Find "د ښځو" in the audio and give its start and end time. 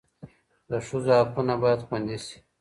0.69-1.11